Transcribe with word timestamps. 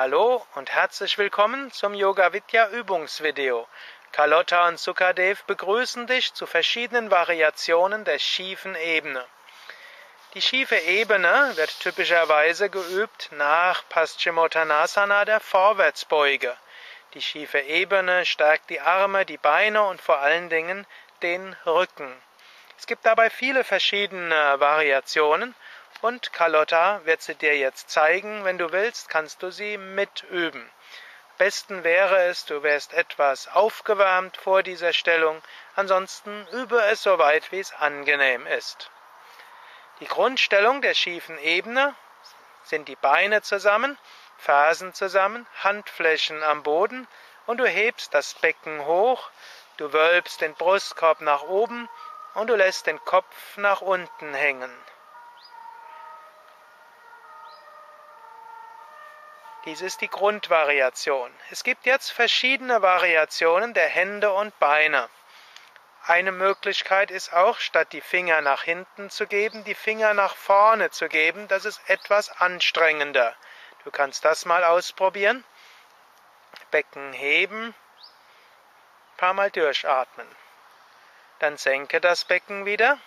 Hallo 0.00 0.46
und 0.54 0.70
herzlich 0.70 1.18
willkommen 1.18 1.72
zum 1.72 1.92
Yoga 1.92 2.32
Vidya 2.32 2.68
Übungsvideo. 2.68 3.66
Carlotta 4.12 4.68
und 4.68 4.78
Sukadev 4.78 5.42
begrüßen 5.42 6.06
dich 6.06 6.32
zu 6.34 6.46
verschiedenen 6.46 7.10
Variationen 7.10 8.04
der 8.04 8.20
schiefen 8.20 8.76
Ebene. 8.76 9.26
Die 10.34 10.40
schiefe 10.40 10.76
Ebene 10.76 11.50
wird 11.56 11.80
typischerweise 11.80 12.70
geübt 12.70 13.30
nach 13.32 13.82
Paschimottanasana 13.88 15.24
der 15.24 15.40
Vorwärtsbeuge. 15.40 16.56
Die 17.14 17.20
schiefe 17.20 17.58
Ebene 17.58 18.24
stärkt 18.24 18.70
die 18.70 18.80
Arme, 18.80 19.26
die 19.26 19.36
Beine 19.38 19.82
und 19.82 20.00
vor 20.00 20.20
allen 20.20 20.48
Dingen 20.48 20.86
den 21.22 21.56
Rücken. 21.66 22.14
Es 22.78 22.86
gibt 22.86 23.04
dabei 23.04 23.30
viele 23.30 23.64
verschiedene 23.64 24.60
Variationen 24.60 25.56
und 26.00 26.32
Carlotta 26.32 27.00
wird 27.04 27.22
sie 27.22 27.34
dir 27.34 27.56
jetzt 27.56 27.90
zeigen. 27.90 28.44
Wenn 28.44 28.58
du 28.58 28.72
willst, 28.72 29.08
kannst 29.08 29.42
du 29.42 29.50
sie 29.50 29.76
mitüben. 29.76 30.70
Besten 31.38 31.84
wäre 31.84 32.24
es, 32.24 32.46
du 32.46 32.62
wärst 32.62 32.92
etwas 32.92 33.46
aufgewärmt 33.48 34.36
vor 34.36 34.64
dieser 34.64 34.92
Stellung, 34.92 35.40
ansonsten 35.76 36.48
übe 36.48 36.82
es 36.82 37.02
so 37.04 37.18
weit, 37.18 37.52
wie 37.52 37.60
es 37.60 37.72
angenehm 37.72 38.46
ist. 38.46 38.90
Die 40.00 40.06
Grundstellung 40.06 40.82
der 40.82 40.94
schiefen 40.94 41.38
Ebene 41.38 41.94
sind 42.64 42.88
die 42.88 42.96
Beine 42.96 43.42
zusammen, 43.42 43.96
Fersen 44.36 44.94
zusammen, 44.94 45.46
Handflächen 45.62 46.42
am 46.42 46.64
Boden 46.64 47.06
und 47.46 47.58
du 47.58 47.66
hebst 47.66 48.12
das 48.14 48.34
Becken 48.34 48.84
hoch, 48.84 49.30
du 49.76 49.92
wölbst 49.92 50.40
den 50.40 50.54
Brustkorb 50.54 51.20
nach 51.20 51.42
oben 51.42 51.88
und 52.34 52.48
du 52.48 52.56
lässt 52.56 52.86
den 52.86 53.02
Kopf 53.04 53.56
nach 53.56 53.80
unten 53.80 54.34
hängen. 54.34 54.76
Dies 59.64 59.80
ist 59.80 60.00
die 60.00 60.08
Grundvariation. 60.08 61.34
Es 61.50 61.64
gibt 61.64 61.84
jetzt 61.84 62.10
verschiedene 62.10 62.80
Variationen 62.80 63.74
der 63.74 63.88
Hände 63.88 64.32
und 64.32 64.56
Beine. 64.58 65.08
Eine 66.04 66.32
Möglichkeit 66.32 67.10
ist 67.10 67.32
auch, 67.32 67.58
statt 67.58 67.92
die 67.92 68.00
Finger 68.00 68.40
nach 68.40 68.62
hinten 68.62 69.10
zu 69.10 69.26
geben, 69.26 69.64
die 69.64 69.74
Finger 69.74 70.14
nach 70.14 70.36
vorne 70.36 70.90
zu 70.90 71.08
geben. 71.08 71.48
Das 71.48 71.64
ist 71.64 71.80
etwas 71.90 72.30
anstrengender. 72.40 73.34
Du 73.84 73.90
kannst 73.90 74.24
das 74.24 74.44
mal 74.44 74.64
ausprobieren. 74.64 75.44
Becken 76.70 77.12
heben, 77.12 77.68
ein 77.68 77.74
paar 79.16 79.34
Mal 79.34 79.50
durchatmen. 79.50 80.28
Dann 81.40 81.56
senke 81.56 82.00
das 82.00 82.24
Becken 82.24 82.64
wieder 82.64 82.98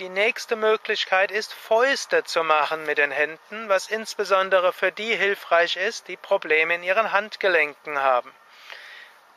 die 0.00 0.08
nächste 0.08 0.56
Möglichkeit 0.56 1.30
ist, 1.30 1.52
Fäuste 1.52 2.24
zu 2.24 2.42
machen 2.42 2.84
mit 2.86 2.96
den 2.96 3.10
Händen, 3.10 3.68
was 3.68 3.88
insbesondere 3.88 4.72
für 4.72 4.90
die 4.90 5.14
hilfreich 5.14 5.76
ist, 5.76 6.08
die 6.08 6.16
Probleme 6.16 6.74
in 6.74 6.82
ihren 6.82 7.12
Handgelenken 7.12 7.98
haben. 8.00 8.34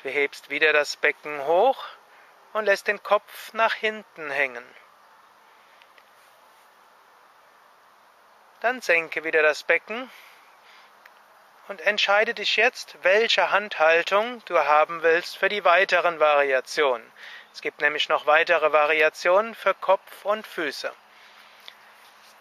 Du 0.01 0.09
hebst 0.09 0.49
wieder 0.49 0.71
das 0.71 0.95
Becken 0.95 1.45
hoch 1.45 1.83
und 2.53 2.65
lässt 2.65 2.87
den 2.87 3.03
Kopf 3.03 3.51
nach 3.53 3.73
hinten 3.73 4.31
hängen. 4.31 4.65
Dann 8.61 8.79
senke 8.79 9.25
wieder 9.25 9.41
das 9.41 9.63
Becken 9.63 10.09
und 11.67 11.81
entscheide 11.81 12.33
dich 12.33 12.55
jetzt, 12.55 12.95
welche 13.03 13.51
Handhaltung 13.51 14.41
du 14.45 14.57
haben 14.57 15.03
willst 15.03 15.37
für 15.37 15.49
die 15.49 15.65
weiteren 15.65 16.21
Variationen. 16.21 17.11
Es 17.53 17.61
gibt 17.61 17.81
nämlich 17.81 18.09
noch 18.09 18.25
weitere 18.25 18.73
Variationen 18.73 19.53
für 19.53 19.75
Kopf 19.75 20.25
und 20.25 20.47
Füße. 20.47 20.91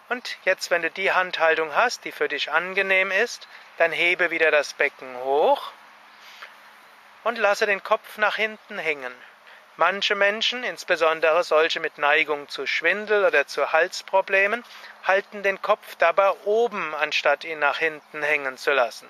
Und 0.09 0.37
jetzt, 0.43 0.71
wenn 0.71 0.81
du 0.81 0.89
die 0.89 1.11
Handhaltung 1.11 1.75
hast, 1.75 2.03
die 2.03 2.11
für 2.11 2.27
dich 2.27 2.51
angenehm 2.51 3.11
ist, 3.11 3.47
dann 3.77 3.91
hebe 3.91 4.31
wieder 4.31 4.49
das 4.49 4.73
Becken 4.73 5.15
hoch 5.17 5.71
und 7.23 7.37
lasse 7.37 7.67
den 7.67 7.83
Kopf 7.83 8.17
nach 8.17 8.35
hinten 8.35 8.79
hängen. 8.79 9.13
Manche 9.77 10.15
Menschen, 10.15 10.63
insbesondere 10.63 11.43
solche 11.43 11.79
mit 11.79 11.97
Neigung 11.97 12.49
zu 12.49 12.65
Schwindel 12.65 13.23
oder 13.25 13.47
zu 13.47 13.71
Halsproblemen, 13.71 14.63
halten 15.03 15.41
den 15.41 15.61
Kopf 15.61 15.95
dabei 15.97 16.31
oben, 16.43 16.93
anstatt 16.95 17.43
ihn 17.43 17.59
nach 17.59 17.77
hinten 17.77 18.23
hängen 18.23 18.57
zu 18.57 18.71
lassen. 18.71 19.09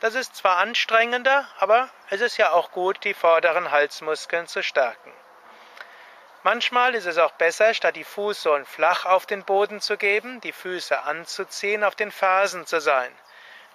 Das 0.00 0.14
ist 0.14 0.36
zwar 0.36 0.58
anstrengender, 0.58 1.46
aber 1.58 1.88
es 2.10 2.20
ist 2.20 2.36
ja 2.36 2.52
auch 2.52 2.70
gut, 2.70 3.04
die 3.04 3.14
vorderen 3.14 3.70
Halsmuskeln 3.70 4.46
zu 4.46 4.62
stärken. 4.62 5.12
Manchmal 6.44 6.94
ist 6.94 7.06
es 7.06 7.16
auch 7.16 7.32
besser, 7.32 7.72
statt 7.72 7.96
die 7.96 8.04
Fußsohlen 8.04 8.66
flach 8.66 9.06
auf 9.06 9.24
den 9.24 9.44
Boden 9.44 9.80
zu 9.80 9.96
geben, 9.96 10.42
die 10.42 10.52
Füße 10.52 11.00
anzuziehen, 11.00 11.82
auf 11.82 11.94
den 11.94 12.12
Fersen 12.12 12.66
zu 12.66 12.82
sein. 12.82 13.10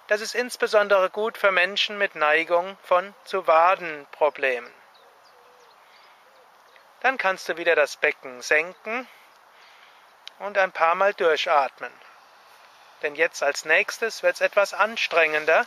Das 0.06 0.20
ist 0.20 0.36
insbesondere 0.36 1.10
gut 1.10 1.36
für 1.36 1.50
Menschen 1.50 1.98
mit 1.98 2.14
Neigung 2.14 2.78
von 2.84 3.12
zu 3.24 3.48
Wadenproblemen. 3.48 4.72
Dann 7.00 7.18
kannst 7.18 7.48
du 7.48 7.56
wieder 7.56 7.74
das 7.74 7.96
Becken 7.96 8.40
senken 8.40 9.08
und 10.38 10.56
ein 10.56 10.70
paar 10.70 10.94
Mal 10.94 11.12
durchatmen. 11.12 11.92
Denn 13.02 13.16
jetzt 13.16 13.42
als 13.42 13.64
nächstes 13.64 14.22
wird 14.22 14.36
es 14.36 14.40
etwas 14.40 14.74
anstrengender, 14.74 15.66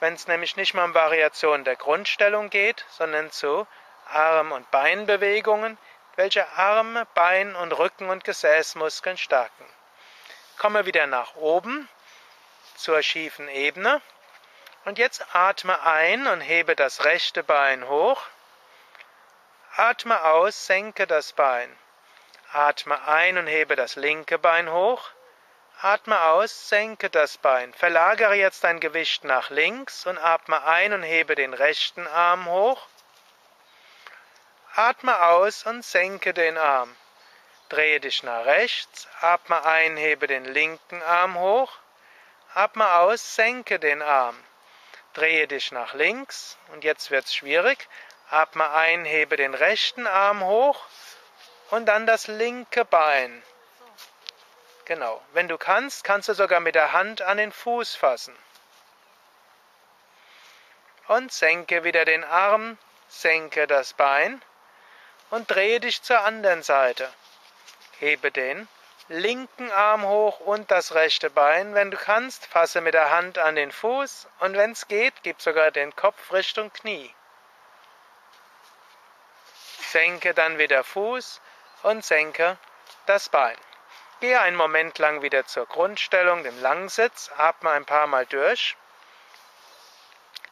wenn 0.00 0.14
es 0.14 0.26
nämlich 0.26 0.56
nicht 0.56 0.74
mehr 0.74 0.84
um 0.84 0.94
Variation 0.94 1.62
der 1.62 1.76
Grundstellung 1.76 2.50
geht, 2.50 2.84
sondern 2.90 3.30
zu 3.30 3.68
Arm- 4.06 4.50
und 4.50 4.68
Beinbewegungen, 4.72 5.78
welche 6.16 6.48
Arme, 6.56 7.06
Bein 7.14 7.56
und 7.56 7.72
Rücken 7.72 8.08
und 8.10 8.24
Gesäßmuskeln 8.24 9.16
stärken. 9.16 9.66
Komme 10.58 10.86
wieder 10.86 11.06
nach 11.06 11.34
oben 11.36 11.88
zur 12.76 13.02
schiefen 13.02 13.48
Ebene 13.48 14.00
und 14.84 14.98
jetzt 14.98 15.24
atme 15.34 15.80
ein 15.82 16.26
und 16.26 16.40
hebe 16.40 16.76
das 16.76 17.04
rechte 17.04 17.42
Bein 17.42 17.88
hoch. 17.88 18.22
Atme 19.76 20.22
aus, 20.24 20.66
senke 20.66 21.06
das 21.06 21.32
Bein. 21.32 21.74
Atme 22.52 23.02
ein 23.08 23.38
und 23.38 23.46
hebe 23.46 23.74
das 23.74 23.96
linke 23.96 24.38
Bein 24.38 24.70
hoch. 24.70 25.10
Atme 25.80 26.20
aus, 26.22 26.68
senke 26.68 27.10
das 27.10 27.38
Bein. 27.38 27.74
Verlagere 27.74 28.34
jetzt 28.34 28.62
dein 28.62 28.78
Gewicht 28.78 29.24
nach 29.24 29.50
links 29.50 30.06
und 30.06 30.18
atme 30.18 30.62
ein 30.64 30.92
und 30.92 31.02
hebe 31.02 31.34
den 31.34 31.52
rechten 31.52 32.06
Arm 32.06 32.46
hoch. 32.46 32.86
Atme 34.76 35.22
aus 35.22 35.66
und 35.66 35.84
senke 35.84 36.34
den 36.34 36.58
Arm. 36.58 36.96
Drehe 37.68 38.00
dich 38.00 38.24
nach 38.24 38.44
rechts, 38.44 39.06
atme 39.20 39.64
ein, 39.64 39.96
hebe 39.96 40.26
den 40.26 40.44
linken 40.44 41.00
Arm 41.00 41.38
hoch. 41.38 41.78
Atme 42.54 42.92
aus, 42.94 43.36
senke 43.36 43.78
den 43.78 44.02
Arm. 44.02 44.36
Drehe 45.12 45.46
dich 45.46 45.70
nach 45.70 45.94
links 45.94 46.58
und 46.72 46.82
jetzt 46.82 47.12
wird's 47.12 47.32
schwierig. 47.32 47.88
Atme 48.30 48.68
ein, 48.72 49.04
hebe 49.04 49.36
den 49.36 49.54
rechten 49.54 50.08
Arm 50.08 50.42
hoch 50.42 50.84
und 51.70 51.86
dann 51.86 52.04
das 52.04 52.26
linke 52.26 52.84
Bein. 52.84 53.44
Genau. 54.86 55.22
Wenn 55.34 55.46
du 55.46 55.56
kannst, 55.56 56.02
kannst 56.02 56.28
du 56.28 56.34
sogar 56.34 56.58
mit 56.58 56.74
der 56.74 56.92
Hand 56.92 57.22
an 57.22 57.36
den 57.36 57.52
Fuß 57.52 57.94
fassen. 57.94 58.36
Und 61.06 61.32
senke 61.32 61.84
wieder 61.84 62.04
den 62.04 62.24
Arm, 62.24 62.76
senke 63.06 63.68
das 63.68 63.92
Bein 63.92 64.42
und 65.30 65.50
drehe 65.50 65.80
dich 65.80 66.02
zur 66.02 66.20
anderen 66.20 66.62
Seite. 66.62 67.12
Hebe 67.98 68.30
den 68.30 68.68
linken 69.08 69.70
Arm 69.70 70.06
hoch 70.06 70.40
und 70.40 70.70
das 70.70 70.94
rechte 70.94 71.30
Bein. 71.30 71.74
Wenn 71.74 71.90
du 71.90 71.96
kannst, 71.96 72.46
fasse 72.46 72.80
mit 72.80 72.94
der 72.94 73.10
Hand 73.10 73.38
an 73.38 73.56
den 73.56 73.70
Fuß 73.70 74.28
und 74.40 74.56
wenn 74.56 74.72
es 74.72 74.88
geht, 74.88 75.14
gib 75.22 75.40
sogar 75.40 75.70
den 75.70 75.94
Kopf 75.94 76.32
Richtung 76.32 76.72
Knie. 76.72 77.14
Senke 79.80 80.34
dann 80.34 80.58
wieder 80.58 80.82
Fuß 80.82 81.40
und 81.82 82.04
senke 82.04 82.56
das 83.06 83.28
Bein. 83.28 83.56
Gehe 84.20 84.40
einen 84.40 84.56
Moment 84.56 84.98
lang 84.98 85.22
wieder 85.22 85.46
zur 85.46 85.66
Grundstellung, 85.66 86.42
dem 86.42 86.60
Langsitz, 86.62 87.30
atme 87.36 87.70
ein 87.70 87.84
paar 87.84 88.06
Mal 88.06 88.26
durch. 88.26 88.76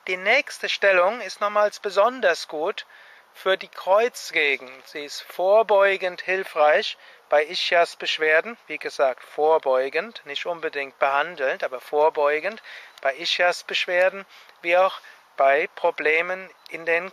Die 0.09 0.17
nächste 0.17 0.69
Stellung 0.69 1.21
ist 1.21 1.41
nochmals 1.41 1.81
besonders 1.81 2.49
gut, 2.49 2.87
für 3.35 3.57
die 3.57 3.69
Kreuzgegend. 3.69 4.87
Sie 4.87 5.05
ist 5.05 5.23
vorbeugend 5.23 6.23
hilfreich 6.23 6.97
bei 7.29 7.45
Ischias-Beschwerden. 7.45 8.57
Wie 8.67 8.79
gesagt, 8.79 9.25
vorbeugend, 9.25 10.25
nicht 10.27 10.47
unbedingt 10.47 10.99
behandelnd, 10.99 11.65
aber 11.65 11.81
vorbeugend 11.81 12.63
bei 13.01 13.15
Ischias-Beschwerden, 13.17 14.27
wie 14.61 14.77
auch 14.77 15.01
bei 15.37 15.69
Problemen 15.75 16.51
in 16.69 16.87
den 16.87 17.11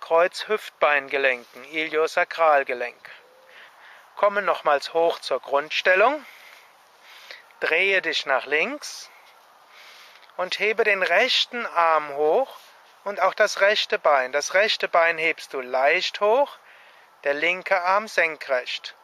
Kreuzhüftbeingelenken, 0.00 1.64
Iliosakralgelenk. 1.64 3.10
Komme 4.16 4.42
nochmals 4.42 4.94
hoch 4.94 5.18
zur 5.18 5.40
Grundstellung. 5.40 6.24
Drehe 7.60 8.02
dich 8.02 8.26
nach 8.26 8.46
links 8.46 9.10
und 10.36 10.58
hebe 10.58 10.84
den 10.84 11.02
rechten 11.02 11.66
Arm 11.66 12.14
hoch 12.14 12.56
und 13.06 13.20
auch 13.20 13.34
das 13.34 13.60
rechte 13.60 14.00
Bein. 14.00 14.32
Das 14.32 14.54
rechte 14.54 14.88
Bein 14.88 15.16
hebst 15.16 15.52
du 15.52 15.60
leicht 15.60 16.20
hoch, 16.20 16.58
der 17.22 17.34
linke 17.34 17.80
Arm 17.80 18.08
senkrecht. 18.08 18.96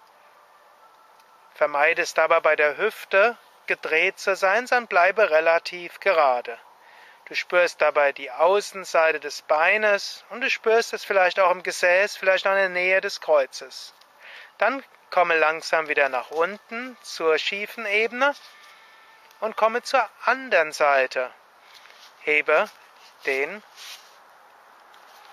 Vermeidest 1.54 2.19
dabei 2.19 2.40
bei 2.40 2.56
der 2.56 2.76
Hüfte 2.78 3.37
gedreht 3.69 4.19
zu 4.19 4.34
sein, 4.34 4.66
sondern 4.66 4.88
bleibe 4.88 5.31
relativ 5.31 6.00
gerade. 6.00 6.58
Du 7.26 7.37
spürst 7.37 7.81
dabei 7.81 8.10
die 8.10 8.32
Außenseite 8.32 9.20
des 9.20 9.43
Beines 9.43 10.25
und 10.31 10.40
du 10.40 10.50
spürst 10.50 10.93
es 10.93 11.05
vielleicht 11.05 11.38
auch 11.38 11.52
im 11.52 11.62
Gesäß, 11.62 12.16
vielleicht 12.16 12.44
auch 12.48 12.52
in 12.52 12.56
der 12.56 12.69
Nähe 12.70 13.00
des 13.00 13.20
Kreuzes. 13.20 13.94
Dann 14.58 14.82
komme 15.10 15.38
langsam 15.38 15.87
wieder 15.87 16.08
nach 16.08 16.32
unten 16.32 16.96
zur 17.02 17.38
schiefen 17.38 17.87
Ebene 17.87 18.34
und 19.38 19.56
komme 19.56 19.82
zur 19.82 20.05
anderen 20.25 20.72
Seite. 20.72 21.31
Hebe 22.22 22.69
den 23.22 23.62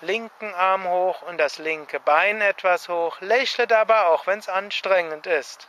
linken 0.00 0.54
Arm 0.54 0.88
hoch 0.88 1.22
und 1.22 1.38
das 1.38 1.58
linke 1.58 2.00
Bein 2.00 2.40
etwas 2.40 2.88
hoch. 2.88 3.20
Lächle 3.20 3.66
dabei 3.66 4.02
auch, 4.04 4.26
wenn 4.26 4.38
es 4.38 4.48
anstrengend 4.48 5.26
ist. 5.26 5.68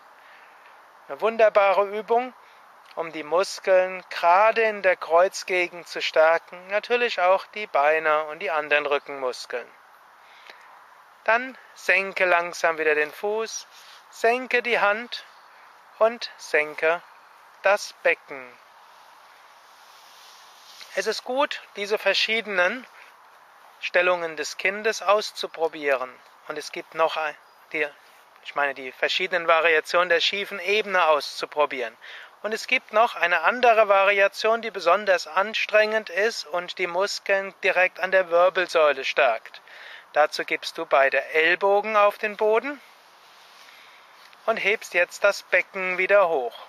Eine 1.07 1.21
wunderbare 1.21 1.85
Übung, 1.85 2.33
um 2.95 3.11
die 3.11 3.23
Muskeln 3.23 4.03
gerade 4.09 4.61
in 4.61 4.81
der 4.81 4.95
Kreuzgegend 4.95 5.87
zu 5.87 6.01
stärken, 6.01 6.67
natürlich 6.67 7.19
auch 7.21 7.45
die 7.47 7.67
Beine 7.67 8.25
und 8.25 8.39
die 8.39 8.51
anderen 8.51 8.85
Rückenmuskeln. 8.85 9.69
Dann 11.23 11.57
senke 11.75 12.25
langsam 12.25 12.77
wieder 12.77 12.95
den 12.95 13.11
Fuß, 13.11 13.67
senke 14.09 14.61
die 14.61 14.79
Hand 14.79 15.25
und 15.99 16.31
senke 16.37 17.01
das 17.61 17.93
Becken. 18.01 18.51
Es 20.95 21.07
ist 21.07 21.23
gut, 21.23 21.61
diese 21.77 21.97
verschiedenen 21.97 22.85
Stellungen 23.79 24.35
des 24.35 24.57
Kindes 24.57 25.01
auszuprobieren. 25.01 26.13
Und 26.49 26.57
es 26.57 26.73
gibt 26.73 26.95
noch 26.95 27.17
die, 27.71 27.87
ich 28.43 28.55
meine, 28.55 28.73
die 28.73 28.91
verschiedenen 28.91 29.47
Variationen 29.47 30.09
der 30.09 30.19
schiefen 30.19 30.59
Ebene 30.59 31.05
auszuprobieren. 31.05 31.95
Und 32.43 32.53
es 32.53 32.67
gibt 32.67 32.91
noch 32.91 33.15
eine 33.15 33.41
andere 33.41 33.87
Variation, 33.87 34.61
die 34.61 34.69
besonders 34.69 35.27
anstrengend 35.27 36.09
ist 36.09 36.45
und 36.45 36.77
die 36.77 36.87
Muskeln 36.87 37.53
direkt 37.63 38.01
an 38.01 38.11
der 38.11 38.29
Wirbelsäule 38.29 39.05
stärkt. 39.05 39.61
Dazu 40.11 40.43
gibst 40.43 40.77
du 40.77 40.85
beide 40.85 41.23
Ellbogen 41.23 41.95
auf 41.95 42.17
den 42.17 42.35
Boden 42.35 42.81
und 44.45 44.57
hebst 44.57 44.93
jetzt 44.93 45.23
das 45.23 45.43
Becken 45.43 45.97
wieder 45.97 46.27
hoch 46.27 46.67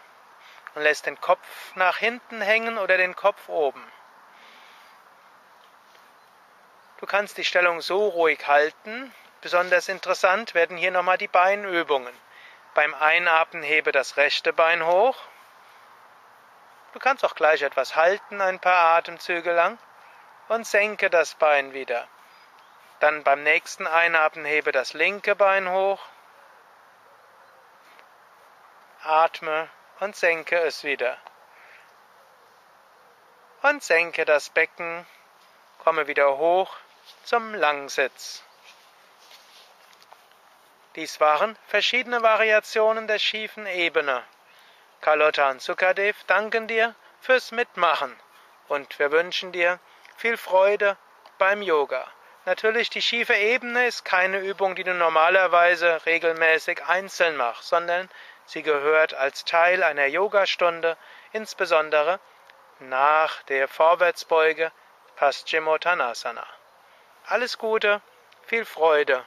und 0.76 0.82
lässt 0.82 1.06
den 1.06 1.20
Kopf 1.20 1.74
nach 1.74 1.96
hinten 1.96 2.40
hängen 2.40 2.78
oder 2.78 2.96
den 2.96 3.16
Kopf 3.16 3.48
oben. 3.48 3.84
Du 7.02 7.08
kannst 7.08 7.36
die 7.36 7.44
Stellung 7.44 7.80
so 7.80 8.06
ruhig 8.06 8.46
halten. 8.46 9.12
Besonders 9.40 9.88
interessant 9.88 10.54
werden 10.54 10.76
hier 10.76 10.92
nochmal 10.92 11.18
die 11.18 11.26
Beinübungen. 11.26 12.14
Beim 12.74 12.94
Einatmen 12.94 13.64
hebe 13.64 13.90
das 13.90 14.16
rechte 14.16 14.52
Bein 14.52 14.86
hoch. 14.86 15.18
Du 16.92 17.00
kannst 17.00 17.24
auch 17.24 17.34
gleich 17.34 17.62
etwas 17.62 17.96
halten, 17.96 18.40
ein 18.40 18.60
paar 18.60 18.96
Atemzüge 18.96 19.52
lang, 19.52 19.80
und 20.46 20.64
senke 20.64 21.10
das 21.10 21.34
Bein 21.34 21.72
wieder. 21.72 22.06
Dann 23.00 23.24
beim 23.24 23.42
nächsten 23.42 23.88
Einatmen 23.88 24.44
hebe 24.44 24.70
das 24.70 24.92
linke 24.92 25.34
Bein 25.34 25.72
hoch. 25.72 26.06
Atme 29.02 29.68
und 29.98 30.14
senke 30.14 30.56
es 30.56 30.84
wieder. 30.84 31.18
Und 33.62 33.82
senke 33.82 34.24
das 34.24 34.50
Becken, 34.50 35.04
komme 35.80 36.06
wieder 36.06 36.38
hoch 36.38 36.72
zum 37.24 37.54
Langsitz. 37.54 38.42
Dies 40.94 41.20
waren 41.20 41.56
verschiedene 41.66 42.22
Variationen 42.22 43.06
der 43.06 43.18
schiefen 43.18 43.66
Ebene. 43.66 44.22
Carlotta 45.00 45.50
und 45.50 45.62
Sukadev 45.62 46.22
danken 46.26 46.68
dir 46.68 46.94
fürs 47.20 47.50
Mitmachen 47.50 48.14
und 48.68 48.98
wir 48.98 49.10
wünschen 49.10 49.52
dir 49.52 49.80
viel 50.16 50.36
Freude 50.36 50.96
beim 51.38 51.62
Yoga. 51.62 52.06
Natürlich, 52.44 52.90
die 52.90 53.02
schiefe 53.02 53.34
Ebene 53.34 53.86
ist 53.86 54.04
keine 54.04 54.40
Übung, 54.40 54.74
die 54.74 54.84
du 54.84 54.94
normalerweise 54.94 56.04
regelmäßig 56.06 56.84
einzeln 56.84 57.36
machst, 57.36 57.68
sondern 57.68 58.10
sie 58.46 58.62
gehört 58.62 59.14
als 59.14 59.44
Teil 59.44 59.82
einer 59.82 60.06
Yogastunde, 60.06 60.96
insbesondere 61.32 62.20
nach 62.80 63.42
der 63.44 63.68
Vorwärtsbeuge 63.68 64.72
Paschimottanasana. 65.16 66.46
Alles 67.26 67.58
Gute, 67.58 68.00
viel 68.46 68.64
Freude 68.64 69.24